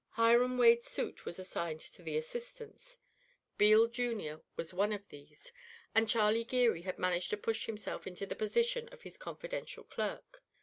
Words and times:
Hiram 0.13 0.57
Wade's 0.57 0.89
suit 0.89 1.25
was 1.27 1.37
assigned 1.37 1.79
to 1.81 2.01
the 2.01 2.17
assistants. 2.17 2.97
Beale, 3.59 3.85
Jr., 3.85 4.37
was 4.55 4.73
one 4.73 4.93
of 4.93 5.07
these, 5.09 5.51
and 5.93 6.09
Charlie 6.09 6.43
Geary 6.43 6.81
had 6.81 6.97
managed 6.97 7.29
to 7.29 7.37
push 7.37 7.67
himself 7.67 8.07
into 8.07 8.25
the 8.25 8.33
position 8.33 8.87
of 8.89 9.03
his 9.03 9.15
confidential 9.19 9.83
clerk. 9.83 10.41